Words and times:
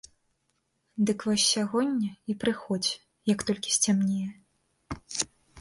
Дык 1.09 1.25
вось 1.31 1.45
сягоння 1.49 2.09
і 2.33 2.37
прыходзь, 2.45 2.91
як 3.33 3.39
толькі 3.51 3.69
сцямнее. 3.77 4.27